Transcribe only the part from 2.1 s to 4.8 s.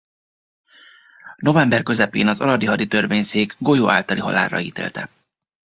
az aradi haditörvényszék golyó általi halálra